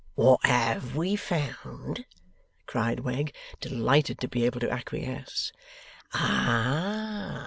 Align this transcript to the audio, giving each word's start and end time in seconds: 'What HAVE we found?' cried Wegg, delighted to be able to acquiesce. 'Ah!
'What 0.15 0.39
HAVE 0.45 0.95
we 0.95 1.15
found?' 1.15 2.05
cried 2.65 3.01
Wegg, 3.01 3.35
delighted 3.59 4.19
to 4.21 4.27
be 4.27 4.47
able 4.47 4.59
to 4.61 4.71
acquiesce. 4.71 5.51
'Ah! 6.15 7.39